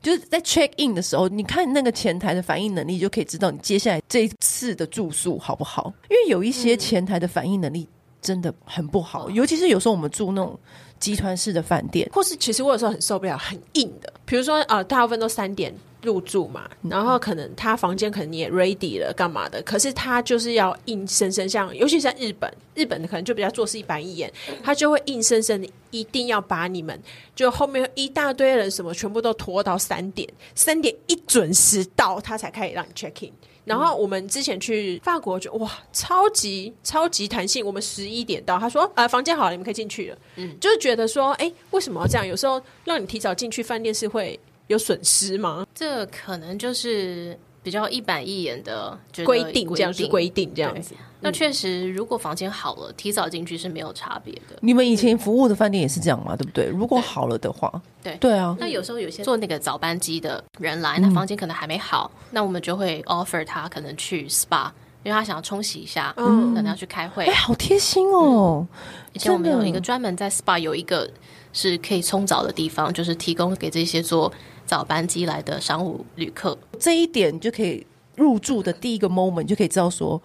[0.02, 5.92] 就是在 check in 的时候，你看那个前台的反应能力，就可以知道你接下来这一次的住宿好不好。
[6.10, 7.88] 因为有一些前台的反应能力
[8.20, 10.58] 真的很不好，嗯、尤其是有时候我们住那种
[10.98, 15.74] 集团式的饭店，或是其实我有时候很受不了很硬的，比如说呃，大部分都三点。
[16.02, 19.60] 入住嘛，然后可能他房间可能你也 ready 了，干嘛的？
[19.62, 24.32] 可是他就是要硬生生，像尤其是在日本，日本的可能就比较做事一板一眼，
[24.62, 27.00] 他就会硬生生的一定要把你们
[27.34, 33.32] 就后面一大堆人什么全部都拖到三点，三点一准时到，他才开始让你 check in。
[33.64, 40.18] 然后我们之前去法国就哇，超级超级弹性，我们十一点到，他说呃房间好了，你们可以进去了。
[40.36, 42.26] 嗯，就是觉得说，哎，为什么要这样？
[42.26, 44.38] 有时候让你提早进去饭店是会。
[44.68, 45.66] 有损失吗？
[45.74, 50.94] 这可能就是比较一板一眼的规定，这样子规定这样子。
[51.20, 54.56] 那确实，如果房间好了，提早进去是没有差别的。
[54.60, 56.36] 你们以前服务的饭店也是这样嘛？
[56.36, 56.66] 对不对？
[56.66, 57.68] 如果好了的话，
[58.00, 58.56] 对对啊。
[58.60, 64.70] 那有时候有些做那个早班机的人来，那房间可能还没好，那我们就会 offer 他可能去 SPA，
[65.02, 67.24] 因为他想要冲洗一下，嗯，可能要去开会。
[67.24, 68.64] 哎，好贴心哦！
[69.12, 71.10] 以前我们有一个专门在 SPA 有一个
[71.52, 74.32] 是可以冲澡的地方，就是提供给这些做。
[74.68, 77.84] 早班机来的商务旅客，这一点就可以
[78.16, 80.20] 入住的第一个 moment 就可以知道说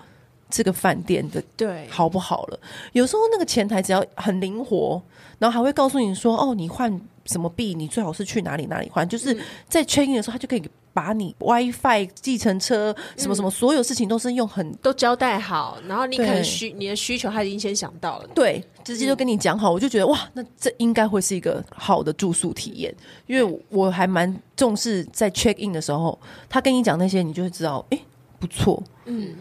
[0.49, 2.59] 这个饭店的对好不好了。
[2.91, 5.01] 有时候那个前台只要很灵活，
[5.39, 10.63] 然后还会告诉你说：“哦，你换什么币，你最好是去哪里哪里换。”就是在 check in 的时候，他就可以。
[10.95, 22.93] 把你 WiFi、计程车什么什么，所有事情都是用很都交代好，然后你可能需你的需求他已经先想到了，对，直接就跟你讲好，我就觉得哇，那这应该会是一个好的住宿体验，
[23.25, 26.15] 因为我还蛮重视在 check in 的时候，
[26.47, 27.99] 他跟你讲那些，你就会知道，哎，
[28.37, 29.35] 不错，嗯。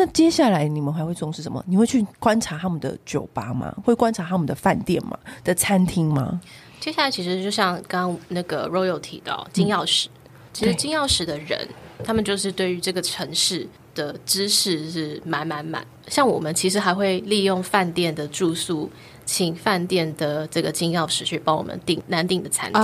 [0.00, 1.62] 那接下来你们还会重视什么？
[1.68, 3.70] 你会去观察他们的酒吧吗？
[3.84, 5.18] 会观察他们的饭店吗？
[5.44, 6.40] 的餐厅吗？
[6.80, 10.10] 接下来其实就像刚刚那个 Royal 提到金钥匙，嗯、
[10.54, 11.68] 其实金钥匙的人，
[12.02, 15.86] 他们就是对于这个城市的知识是满满满。
[16.08, 18.90] 像我们其实还会利用饭店的住宿，
[19.32, 22.82] 请饭店的这个金钥匙去帮我们订难订的餐厅。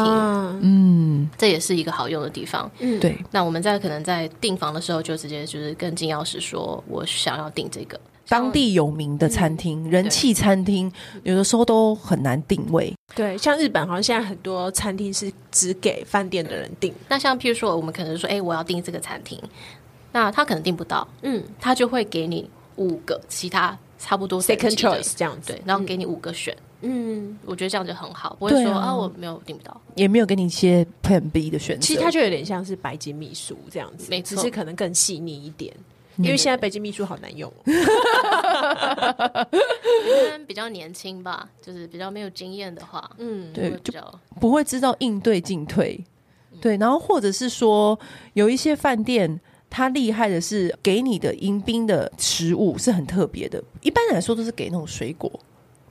[0.62, 2.70] 嗯，这也是一个好用的地方。
[2.78, 3.18] 嗯，对。
[3.32, 8.00] 那我们在可能在订房的时候，就直接就是跟金钥匙说，我想要订这个。
[8.28, 10.90] 当地有名的餐厅、嗯、人气餐厅，
[11.24, 12.94] 有的时候都很难定位。
[13.16, 16.94] 对，像日本好像现在很多餐厅是只给饭店的人订。
[17.08, 19.36] 那像譬如说，我们可能说，哎、欸，我要订这个餐厅，
[20.12, 23.76] 那他可能订不到，嗯，他就会给你五个其他
[24.06, 26.56] 差不多 second choice 这样子，对，然后给你五个选。
[26.82, 31.82] 嗯，我觉得这样就很好，不会说啊，啊，我没有订不到，也没有给你一些 plan B 的选择。
[31.84, 35.74] 其实它就有点像是白金秘书这样子，没错，只是可能更细腻一点。
[36.18, 37.52] 因为现在白金秘书好难用，
[40.46, 43.92] 比较年轻吧，就是比较没有经验的话，嗯，对，就
[44.40, 46.02] 不会知道应对进退，
[46.60, 47.98] 对，然后或者是说
[48.32, 55.30] 有一些饭店，它厉害的是给你的迎宾的食物是很特别的，一般来说都是给那种水果。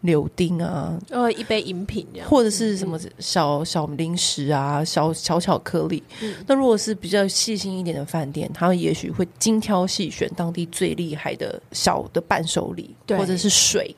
[0.02, 6.04] 柳丁啊，呃，一杯饮品这样，或者是什么小小零食啊，小小巧克力。
[6.22, 13.96] 嗯，那如果是比较细心一点的饭店，他们也许会精挑细选当地最厉害的小的伴手礼，或者是水。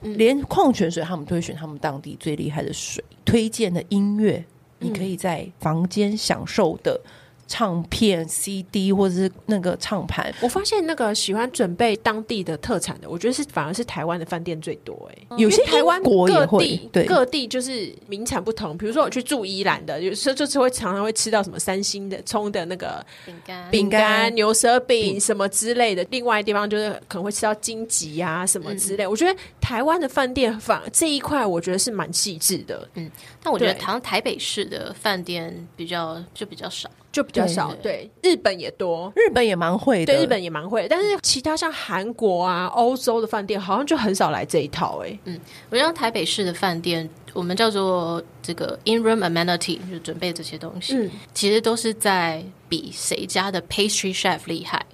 [0.00, 3.02] 连矿泉水他们都会选他们当地最厉害的水。
[3.24, 4.44] 推荐的音乐，
[4.78, 7.00] 你可以在房间享受的
[7.46, 10.32] 唱片、CD 或者是那个唱盘。
[10.40, 15.36] 我发现那个喜欢准备当地的特产的，我觉得是反而是台湾的饭店最多哎、欸。
[15.36, 18.76] 有些台湾国也会，对各地就是名产不同。
[18.76, 26.04] 比如说我去住宜兰的，有时候就是会常常会吃到什么三星的葱的那个饼干、饼干、牛舌饼什么之类的。
[26.10, 29.06] 另外地方就是可能会吃到荆棘啊什么之类。
[29.06, 32.88] 我觉得台湾的饭店反而这一块，我觉得是蛮细致的。
[32.94, 33.10] 嗯，
[33.42, 36.90] 但我觉得好像台北市的饭店比较就比较少。
[37.16, 40.86] 就比较少，对，日本也多，日本也蛮会的，对，日本也蛮会。
[40.86, 45.20] 但是其他像韩国啊、欧洲的饭店，好像就很少来这一套哎、欸。
[45.24, 54.84] 嗯，我觉得台北市的饭店，我们叫做这个 in room amenity，就准备这些东西，嗯、其实都是在比谁家的 pastry chef 厉害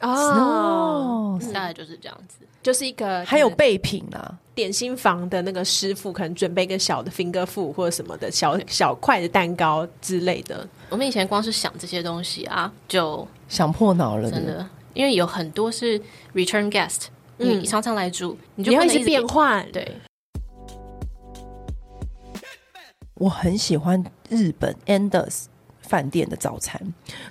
[0.00, 2.38] 哦，大概就是这样子。
[2.62, 10.66] 就是一个还有备品啊，点心房的那个师傅可能准备一个小的 finger food 或者什么的小小块的蛋糕之类的。
[10.90, 14.66] 我们以前光是想这些东西啊，就想破脑了，真的。
[14.94, 16.00] 因为有很多是
[16.34, 17.04] return guest，
[17.38, 19.70] 嗯，你常常来住，你就会一直变换。
[19.70, 19.96] 对，
[23.14, 25.44] 我很喜欢日本 Andaz
[25.88, 26.80] 饭店的早餐，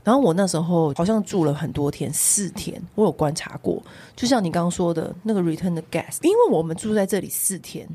[0.04, 3.82] 然后我那时候好像住了很多天，四天，我有观察过，
[4.16, 7.88] 就像你刚刚说的那个 return 的 gas，因为我们住在这里四天。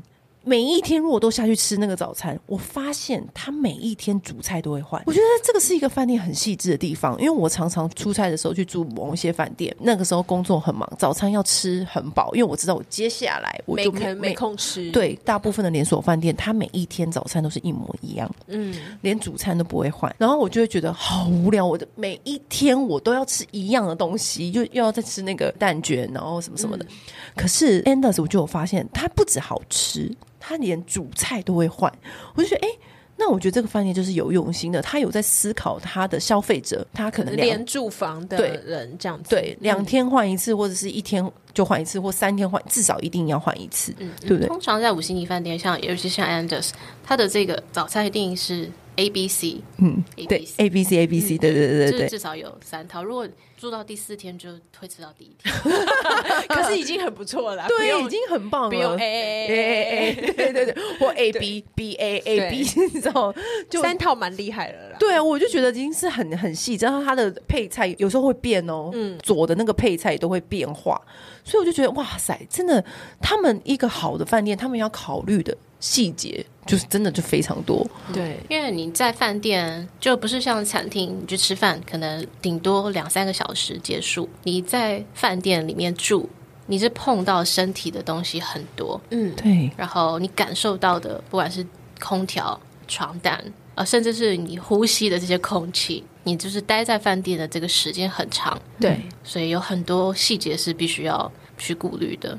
[0.43, 5.01] 每一天如果都下去吃那个早餐，我发现他每一天主菜都会换。
[5.05, 14.89] 我觉得这个是一个饭店很细致的地方，因为我常常出差的时候去住某一些饭店，那个时候工作很忙，早餐要吃很饱，因为我知道我接下来我就没没空吃。
[14.91, 21.63] 对，大部分的连锁饭店，他每一天早餐都是一模一样，嗯，连主餐都不会换，然后我就会觉得好无聊。
[21.63, 26.83] 我的每一天我都要吃一样的东西，就又要再吃那个蛋卷，然后什么什么的。
[26.85, 26.89] 嗯、
[27.35, 30.11] 可是 Anders，我就有发现，它不止好吃。
[30.41, 31.89] 他连主菜都会换，
[32.35, 32.79] 我就觉得，哎、欸，
[33.15, 41.23] 那我觉得这个饭店就是有用心的，他有在思考他的消费者，他可能连住房的人这样子，对，两天换一次，或者是一天
[41.53, 44.47] 就换一次，或三天换，至少一定要换一次，嗯，对不对？
[44.47, 46.71] 通常在五星级饭店，像尤其像 Anders，
[47.03, 53.27] 他的这个早餐一定是 A B C，嗯对，A B C A B C，对对对对对，至少有三套，如果。
[53.61, 55.53] 住到第四天就推迟到第一天，
[56.49, 58.69] 可是已经很不错了，对，已经很棒了。
[58.69, 62.57] 不用 A A A A A，对对对，或 A B B A A B，
[62.91, 63.31] 你知道，
[63.69, 64.95] 就三套蛮厉害了啦。
[64.97, 70.99] 对啊，我就觉得已经是很很细，然后它的配菜有时候会变哦，嗯，左的那个配菜都会变化，
[71.43, 72.83] 所以我就觉得哇塞，真的，
[73.21, 76.43] 他们一个好的饭店，他们要考虑的细节。
[76.65, 84.29] 就是真的就非常多，对，因为你在饭店就不是像餐厅，你去吃饭可能顶多两三个小时结束。
[84.43, 86.29] 你在饭店里面住，
[86.67, 89.71] 你是碰到身体的东西很多，嗯，对。
[89.75, 91.65] 然后你感受到的，不管是
[91.99, 93.43] 空调、床单，
[93.73, 102.37] 呃，甚至是你呼吸的这些空气，你就是待在饭店的这个时间很长，对，所以有很多细节是必须要去顾虑的。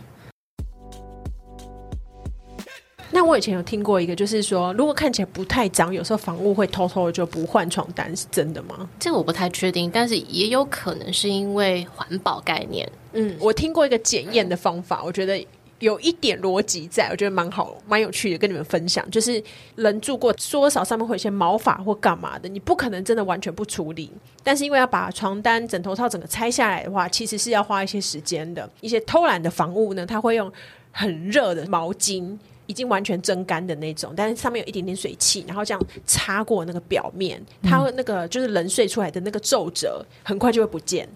[3.14, 8.88] 那我以前有听过一个，就是说，如果看起来不太脏，有时候房屋会偷偷的就不换床单，是真的吗？
[8.98, 12.90] 这个我不太确定，但是也有可能是因为环保概念。
[13.12, 15.46] 嗯，我听过一个检验的方法，我觉得
[15.81, 19.09] 有一点逻辑在，我觉得蛮好、蛮有趣的，跟你们分享。
[19.11, 19.42] 就是
[19.77, 24.11] 人住过，多少上面会有一些毛发或干嘛的，你不可能真的完全不处理。
[24.42, 28.66] 但是因为要把床单、枕头套整个拆下来的话，其实是要花一些时间的。
[28.81, 30.51] 一些偷懒的房屋呢，它会用
[30.90, 32.38] 很热的毛巾。
[32.66, 41.09] 已经完全蒸干的那种，但是上面有一点点水汽，然后这样擦过那个表面，它会那个就是人睡出来的那个皱褶，很快就会不见。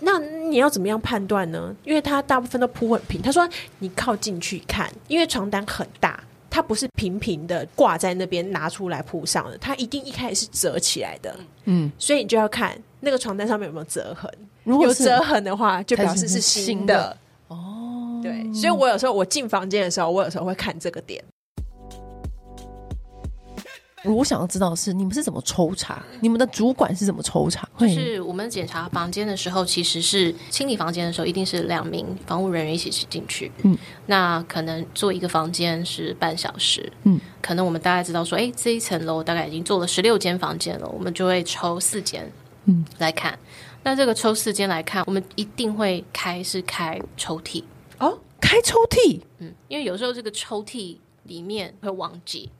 [0.00, 1.74] 那你要怎么样判断呢？
[1.84, 3.20] 因为它大部分都铺很平。
[3.20, 11.36] 他说你靠近去看，因为床单很大，它不是平平的挂在那边拿出来铺上的，它一定一开始是折起来的。
[11.64, 14.30] 嗯，所以你就要看那个床单上面有没有折痕。
[14.64, 17.16] 如果有折痕的话，就表示是新的。
[18.22, 21.22] 对，所以我有时候我进房间的时候，我有时候会看这个点。
[24.04, 26.02] 我想要知道的是，你们是怎么抽查？
[26.20, 27.68] 你们的主管是怎么抽查？
[27.78, 33.52] 就是我们检查房间的时候，其实是清理房间的时候，一定是两名房务人员一起进去。
[33.62, 36.92] 嗯，那可能做一个房间是半小时。
[37.04, 42.28] 嗯，可能我们大概知道说，哎，这一层楼大概已经做了十六间房间了，我们就会抽四间。
[42.64, 43.38] 嗯，来看。
[43.84, 47.62] 那这个抽四间来看，我们一定会开是开抽屉。
[48.02, 52.50] 哦，开抽屉，嗯，因为有时候这个抽屉里面会忘记，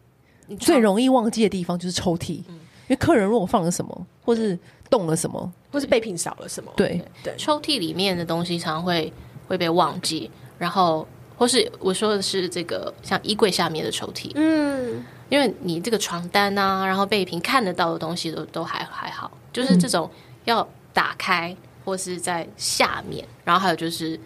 [0.60, 4.56] 最容易忘记的地方就是抽屉，嗯，因为客人如果放了什么，或是
[4.88, 7.02] 动了什么，或是备品少了什么，对。
[7.24, 9.12] 对，抽屉里面的东西常常会
[9.48, 11.04] 会被忘记，然后
[11.36, 20.08] 或是我说的是这个像衣柜下面的抽屉，嗯，因为你这个床单啊，然后备品看得到的东西都都还还好，就是这种
[20.44, 24.18] 要打开或是在下面，然后还有就是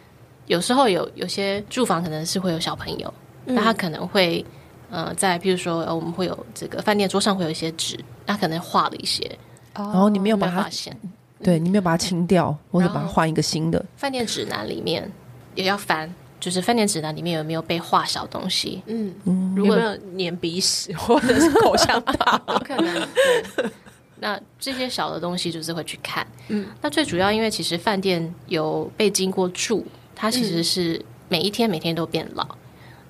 [0.47, 3.13] 有时候有有些住房可能是会有小朋友，
[3.45, 4.45] 那他可能会
[4.91, 9.39] 呃在譬如说我们会有这个饭店桌上会有一些纸，他可能画了一些，
[9.75, 10.97] 然后你没有把它发现，
[11.43, 13.85] 对你没有把它清掉，或者把它换一个新的。
[13.97, 15.11] 饭店指南里面
[15.55, 16.13] 也要翻。
[16.39, 18.83] 就是饭店指南里面有没有被画小东西？
[18.87, 19.15] 嗯，
[19.57, 19.97] 如果有没有
[20.31, 23.09] 粘鼻屎或者是口香糖，有 可能。
[24.21, 26.25] 那这些小的东西就是会去看。
[26.49, 29.85] 嗯，那最主要因为其实饭店有被经过住，
[30.17, 32.45] 它其实是每一天每天都变老。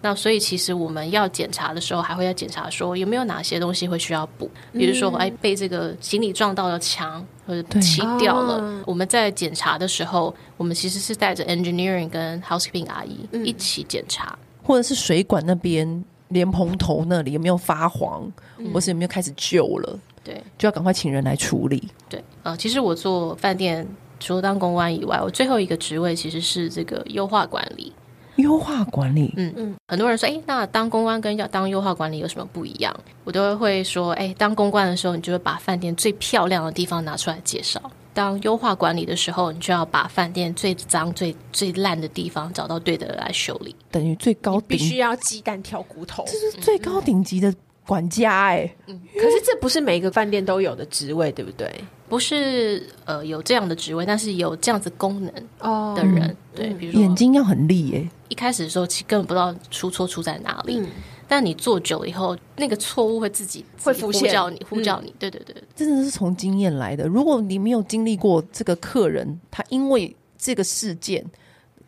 [0.03, 8.61] 那所以其实我们要检查的时候，还会要检查说有没有哪些东西会需要补，比如说哎被这个行李撞到了墙或者漆掉了。
[8.61, 21.89] 对我们在检查的时候，我们其实是带着 engineering 跟 housekeeping 阿姨一起检查，或者是水管那边莲蓬头那里有没有发黄，嗯、或是有没有开始旧了，对，就要赶快请人来处理。
[22.09, 23.85] 对，呃，其实我做饭店
[24.19, 27.93] 除了当公关以外，我最后一个职位其实是这个优化管理。
[28.37, 32.95] 优化管理，嗯嗯，很多人说，哎，那当公关跟要当优化管理有什么不一样？
[33.25, 37.81] 我都会说，哎，当公关的时候，你就会把饭店最漂亮的地方拿出来介绍；
[38.13, 43.75] 当优化管理的时候，你就要把饭店最脏、最最烂的地方找到对的人来修理。
[43.91, 47.55] 等于最高必须要鸡蛋挑骨头，这是最高顶级的
[47.87, 48.77] 管家哎、欸。
[48.87, 51.73] 嗯，可是这不是每一个饭店都有的职位，对不对？
[52.09, 58.11] 不是呃有这样的职位，但是有这样子功能哦的人，哦、对，比如说眼睛要很利哎、欸。
[58.29, 60.87] 一开始的时候，其实根本不知道出错出在哪里，嗯、
[61.27, 65.13] 但你做久了以后，那个错误会自己会呼叫你，呼叫你。
[65.19, 67.09] 对对对，真的是从经验来的。
[67.09, 71.25] 如果你没有经历过这个客人，他因为这个事件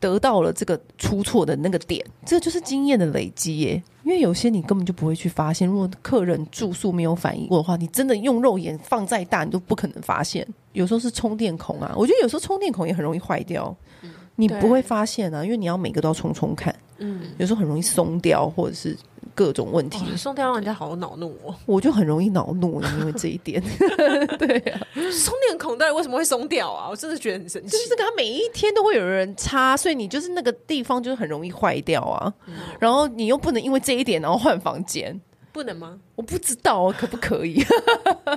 [0.01, 3.83] 得到了这个出错的那个点，这就是经验的累积耶。
[4.09, 10.49] 因为有些你根本就不会去发现，如果客人住宿没有反应过的话，你真的用肉眼放再大，你都不可能发现。
[10.73, 16.75] 有时候是充电孔啊，我觉得有时候充电孔也很容易坏掉，嗯、你不会发现啊，因为你要每个都要充充看。
[16.97, 18.97] 嗯，有时候很容易松掉，或者是
[19.39, 20.17] 各种问题。
[20.17, 23.63] 松、哦、掉让人家好恼怒哦，我就很容易恼怒，因为这一点。
[24.37, 26.89] 对啊，充电孔到底为什么会松掉啊？
[26.91, 27.71] 我真的觉得很神奇。
[27.71, 32.35] 就是它每一天都会有人插，所以你就是那个地方就是很容易坏掉啊。
[32.49, 35.17] 嗯、然后你又不能因为这一点然后换房间，
[35.53, 35.97] 不能吗？
[36.17, 37.65] 我不知道可不可以。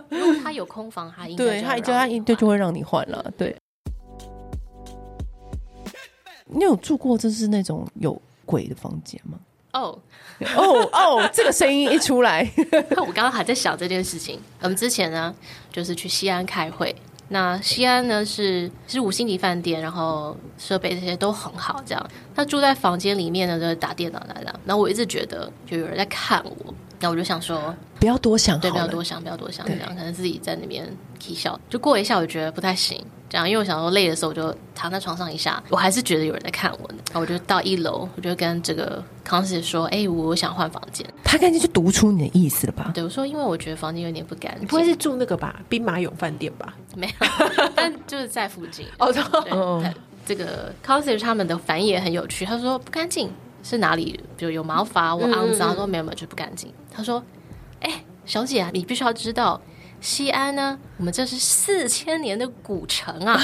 [0.10, 3.34] 如果他有空房，他应该对他就他应对就会让你换了。
[3.36, 3.56] 对，
[6.46, 8.22] 你有住过就是那种有。
[8.44, 9.40] 鬼的房间吗？
[9.74, 9.98] 哦
[10.56, 11.30] 哦哦！
[11.34, 12.50] 这个声音一出来，
[12.98, 14.40] 我刚刚还在想这件事情。
[14.62, 15.34] 我们之前呢，
[15.72, 16.96] 就是去西安开会。
[17.30, 21.82] 那西安呢是是五星级饭店，然后设备这些都很好。
[21.86, 24.60] 这样，他住在房间里面呢，就是打电脑来的。
[24.66, 30.88] 然后我一直觉得就有人在看我，那我就想说，不要多想，对，不要多想，不要多想，这样可能自己在那边
[31.20, 31.60] 啼笑。
[31.70, 33.04] 就过一下，我觉得不太行。
[33.28, 36.98] 这样，因为我想说累的时候，我就躺在床上一下，我还是觉得有人在看我呢。
[37.08, 42.92] 然后我就到一楼，我就跟这个 concierge 说：“哎、欸，我想换房间。”他赶紧就读出你的意思了吧？
[42.94, 45.62] 对，我说：“因为我觉得房间有点不干净。”不会是住那个吧？
[45.70, 46.74] 兵马俑饭店吧？
[46.96, 47.28] 没有，
[47.74, 48.86] 但就是在附近。
[49.00, 49.12] 哦，
[49.82, 49.94] 对，
[50.26, 52.44] 这个 concierge 他们的反应也很有趣。
[52.44, 53.32] 他说：“不干净
[53.64, 54.20] 是哪里？
[54.38, 57.24] 比如有毛发或肮脏？”说：“没有没有，就不干净。”他说
[57.82, 59.62] ：“哎、欸，小姐啊，你必须要知道。”
[60.02, 60.80] 西安呢？
[60.98, 63.40] 我们这是四千年的古城啊，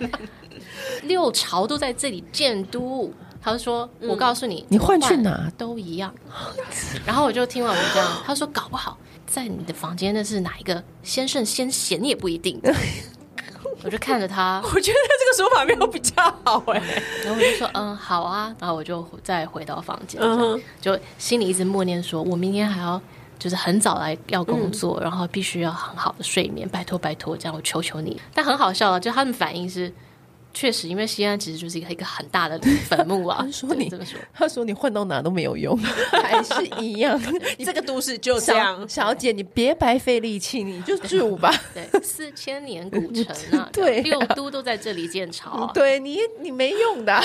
[1.04, 3.10] 六朝都在这里建都。
[3.40, 6.12] 他就说：“嗯、我告诉你，你换去哪都一样。
[7.06, 12.60] ”然后我就听完我这样，他说：“搞不好在你的房间那是哪一个先圣先贤也不一定。”
[13.84, 16.14] 我就看着他， 我觉得这个说法没有比较
[16.44, 16.82] 好哎。
[17.22, 20.20] 然后我就说：“嗯，好啊。”然后我就再回到房间，
[20.80, 23.00] 就心里一直默念说：“我明天还要。”
[23.38, 28.18] 就是很早来要工作，嗯、然后必须要很好的睡眠，拜托拜托，这样我求求你。
[28.32, 29.92] 但很好笑啊，就他们反应是。
[30.56, 33.46] 确实，因为西安其实就是一个一个很大的坟墓啊。
[33.52, 35.76] 说你这么说，他说你换到哪都没有用，
[36.10, 37.20] 还是一样。
[37.62, 41.52] 这个都市就这样，小姐，你别白费力气，你就住吧。
[41.74, 43.26] 对，四千年古城
[43.60, 45.70] 啊，对，六都都在这里建巢。
[45.74, 47.20] 对你，你没用的，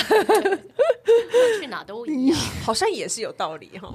[1.58, 3.90] 去哪都一样，好像也是有道理哈。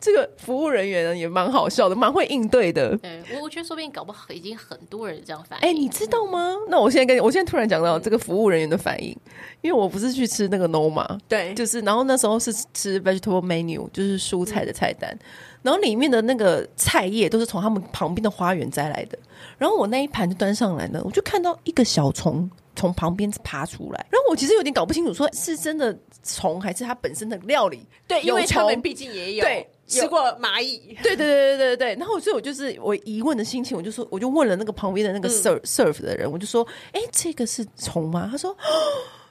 [0.00, 2.96] 这个服务人员呢，也蛮好笑的，蛮会应对的。
[2.96, 5.68] 对，我我觉得说不定搞不好已经很多人这样反应。
[5.68, 6.56] 哎，你知道吗？
[6.68, 8.63] 那我现在跟你，我现在突然讲到这个服务人员。
[8.68, 9.16] 的反应，
[9.60, 15.18] 因为我不是去吃那个 Noma，对，就是然后那时候是吃 vegetable menu，就是蔬菜的菜单，嗯、
[15.62, 19.18] 然后里面的那个菜叶都是从他们旁边的花园摘来的，
[19.58, 24.06] 然后我那一盘就端上来呢，我就看到一个小虫从旁边爬出来。
[24.10, 27.86] 然后我其实有点搞不清楚，说是真的虫还是它本身的料理？
[28.06, 30.96] 对，因为他们毕竟也有对吃过蚂蚁。
[31.02, 31.94] 对对对对对对。
[31.96, 38.28] 然后所以我就是我疑问的心情，我就说，我就问了那个旁边的那个 serve serve 的人，我就说，哎，这个是虫吗？
[38.30, 38.50] 他说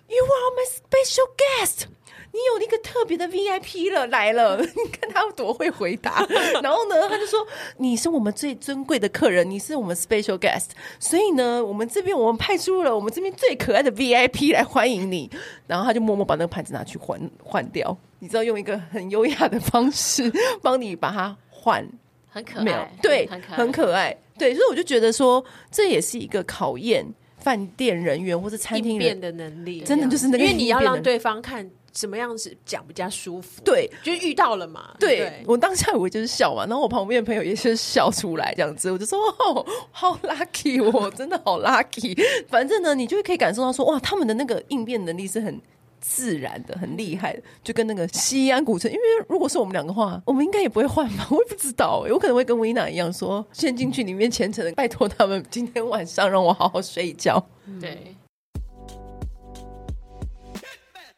[0.08, 1.88] ，You are my special guest。
[2.34, 6.26] 你有那个特别的 VIP 了来了， 你看他多会回答。
[6.64, 7.46] 然后呢，他就说
[7.78, 10.70] 你是我们最尊贵的客人，你是我们 special guest，
[11.00, 15.30] 所以呢，我们这边我们派出了我们这边最可爱的 VIP 来欢迎你。
[15.68, 20.32] 然后他就默默把那个盘子拿去换换掉，你知道用一个很优雅的方式
[20.64, 21.88] 帮你把它换，
[22.30, 24.56] 很可爱，对，很可爱，很可爱，对。
[24.56, 27.06] 所以我就觉得说，这也是一个考验
[27.38, 31.70] 饭店人员或是餐厅人的能力，真的就是那个，因为你要让对方看。
[31.94, 33.62] 什么样子讲比较舒服？
[33.64, 34.96] 对，就遇到了嘛。
[35.00, 42.18] 对，对我当下以为就是笑嘛，然后我旁边的朋友也是笑出来这样子，我就说 哦，好 lucky，我真的好 lucky。
[42.50, 45.62] 反正呢，你就会可以感受到说，哇，他们的那个应变能力是很
[46.02, 48.92] 自然的，很厉害的，就跟那个西安古城。
[48.92, 51.28] 因为如果是我们两个话，我们应该也不会换吧？
[51.30, 57.46] 我也不知道，我可能会跟维娜一样说，先进去里面虔诚的拜托他们，今天晚上让我好好睡一觉。
[57.80, 58.16] 对。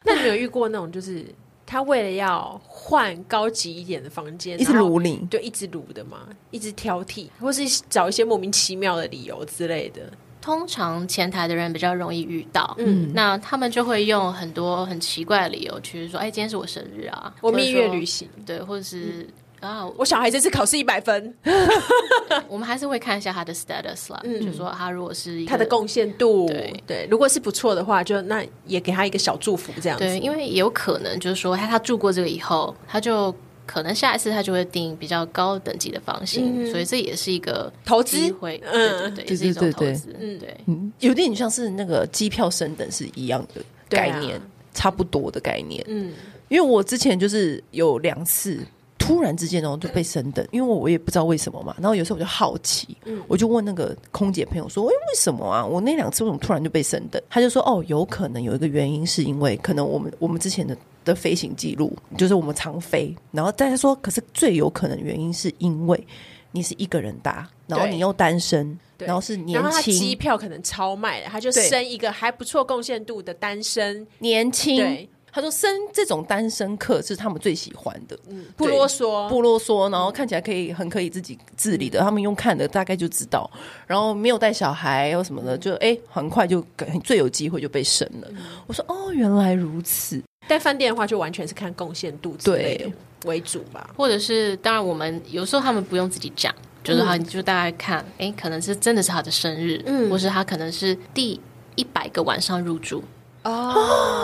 [0.06, 1.26] 那你有遇过那种，就是
[1.66, 10.10] 他为了要换高级一点的房间，一直撸你，对，一直撸的嘛，一直挑剔，或是找一些莫名其妙的理由之类的。
[10.40, 19.28] 通常前台的人比较容易遇到，嗯，那他们就会用很多很奇怪的理由，去说，哎，今天是我生日啊，我蜜月旅行，对，或者是。
[19.60, 21.34] 嗯啊，我小孩这次考试一百分，
[22.48, 26.82] 我们还是会看一下他的 status 啦，嗯、就是说他如果是他的贡献度，对。
[26.86, 30.04] 对，如果是不错的话，就那也给他一个小祝福这样子。
[30.04, 33.34] 对，因为也有可能就是说他他住过这个以后，他就
[33.64, 38.30] 可能下一次他就会订比较高等级的房型，嗯、所以这也是一个投资？
[38.34, 44.42] 会，嗯，对对对，也是一种投资，嗯，对，嗯，有点像是那个机票升等是一样的概念，啊、
[44.74, 46.12] 差不多的概念，嗯，
[46.48, 48.60] 因为我之前就是有两次。
[49.06, 51.76] 突然之间哦，就被升等，因为我也不知道为什么嘛。
[51.78, 55.64] 然后有时候我就好奇，嗯、我就问那个空姐朋友说：“哎，为什么啊？
[55.64, 63.14] 我那两次为什么突然就被升等？”他就说：“哦，有可能有一个原因，是因为可能我们我们之前的的飞行记录就是我们常飞。
[63.30, 66.06] 然后大家说，可是最有可能原因是因为
[66.50, 75.08] 你是一个人搭，然后你又单身，然后是年轻，机票可能超卖了，他就升一个还不错贡献度的单身年轻。
[75.36, 82.00] 对”他说：“生这种单身客是他们最喜欢的，嗯，不啰嗦，不啰嗦，然后看起来可以很可以自己自理的。
[82.00, 83.50] 他们用看的大概就知道，
[83.86, 86.64] 然后没有带小孩或什么的，就哎，很快就
[87.04, 88.28] 最有机会就被生了。
[88.66, 90.22] 我说哦，原来如此。
[90.48, 92.90] 在饭店的话，就完全是看贡献度之类的
[93.24, 101.40] 为主吧，或者是当然，我们有时候他们不用自己讲，就是他就大概看，哎，可能是真的是他的生日，嗯，或是他可能是第
[101.74, 103.02] 一百个晚上入住。
[103.42, 104.12] 哦。”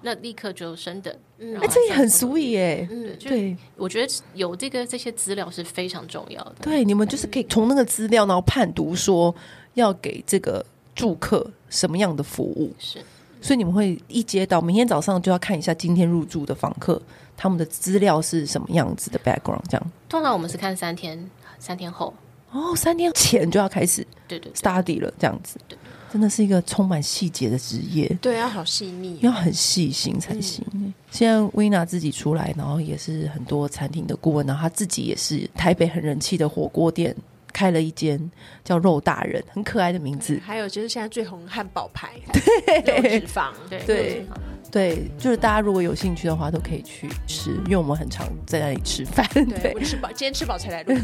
[0.00, 2.88] 那立刻就升等，哎，这也很 sweet 耶。
[2.90, 6.56] 嗯，对，我觉得有这个这些资料是非常重要的。
[6.60, 9.34] 对，你们就是可以从那个资料，然后判读说
[9.74, 12.72] 要给这个住客什么样的服务。
[12.78, 13.00] 是，
[13.40, 17.00] 所以你们会一接到明天早上就要看一下今天入住的房客
[17.36, 19.92] 他们的资料是什么样子的 background，这样。
[20.08, 21.28] 通常我们是看三天，
[21.58, 22.14] 三天后
[22.52, 25.58] 哦，三天前就要开始对对 study 了，这样子。
[25.66, 25.76] 对。
[26.12, 30.64] 真的是一个充满细节的职业，对啊，好细腻，要很细心才行。
[30.72, 37.14] 嗯、现在薇娜自己出来，然后也是很多餐厅的顾问，然后他自己也是台北很人气的火锅店，
[37.52, 38.18] 开了一间
[38.64, 40.40] 叫肉大人，很可爱的名字。
[40.44, 44.26] 还有就是现在最红汉堡牌，对，肉脂肪，对对
[44.70, 49.26] 对，就是大家如果有兴趣的话，都可以去吃，因为我们很常在那里吃饭。
[49.32, 50.94] 对，我吃饱，今天吃饱才来录。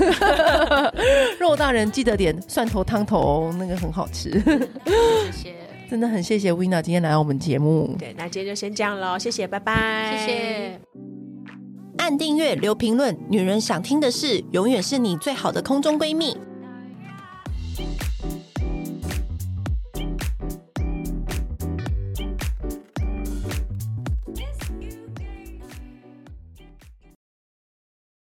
[1.41, 4.31] 肉大人记得点蒜头汤头哦，那个很好吃。
[4.33, 5.55] 谢谢，
[5.89, 7.97] 真的很谢谢 Winna 今天来到我们节目。
[7.99, 10.81] 对，那今天就先这样喽，谢谢，拜拜，谢谢。
[11.97, 16.37] 按订阅，留评论，女人想听的事，永远是你最好的空中闺蜜。